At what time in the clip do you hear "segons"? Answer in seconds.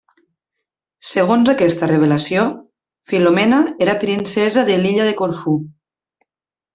1.09-1.51